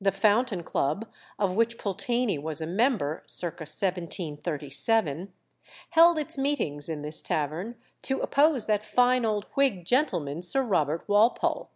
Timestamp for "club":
0.62-1.06